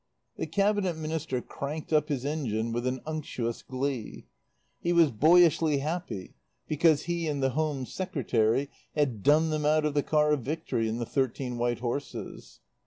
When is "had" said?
8.95-9.21